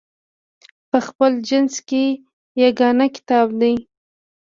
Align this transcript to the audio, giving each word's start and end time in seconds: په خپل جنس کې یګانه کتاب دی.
په 0.89 0.97
خپل 1.07 1.31
جنس 1.47 1.75
کې 1.89 2.03
یګانه 2.63 3.07
کتاب 3.15 3.47
دی. 3.61 3.75